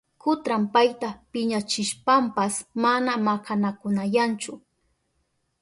Kutran 0.21 0.63
payta 0.73 1.09
piñachishpanpas 1.31 2.53
mana 2.83 3.11
makanakunayanchu. 3.25 4.51